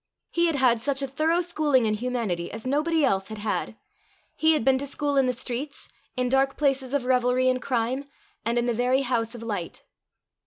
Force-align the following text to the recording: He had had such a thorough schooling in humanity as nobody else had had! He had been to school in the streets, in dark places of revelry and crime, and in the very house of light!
He 0.31 0.47
had 0.47 0.55
had 0.55 0.81
such 0.81 1.03
a 1.03 1.07
thorough 1.07 1.41
schooling 1.41 1.85
in 1.85 1.93
humanity 1.93 2.51
as 2.51 2.65
nobody 2.65 3.05
else 3.05 3.27
had 3.27 3.37
had! 3.37 3.75
He 4.35 4.53
had 4.53 4.65
been 4.65 4.79
to 4.79 4.87
school 4.87 5.15
in 5.15 5.27
the 5.27 5.31
streets, 5.31 5.89
in 6.17 6.27
dark 6.27 6.57
places 6.57 6.95
of 6.95 7.05
revelry 7.05 7.47
and 7.49 7.61
crime, 7.61 8.09
and 8.43 8.57
in 8.57 8.65
the 8.65 8.73
very 8.73 9.01
house 9.03 9.35
of 9.35 9.43
light! 9.43 9.83